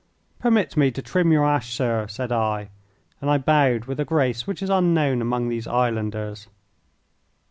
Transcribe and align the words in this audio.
"Permit 0.39 0.75
me 0.75 0.89
to 0.89 1.01
trim 1.03 1.31
your 1.31 1.45
ash, 1.45 1.75
sir," 1.75 2.07
said 2.09 2.31
I, 2.31 2.69
and 3.21 3.29
I 3.29 3.37
bowed 3.37 3.85
with 3.85 3.99
a 3.99 4.03
grace 4.03 4.47
which 4.47 4.63
is 4.63 4.69
unknown 4.71 5.21
among 5.21 5.47
these 5.47 5.67
islanders. 5.67 6.47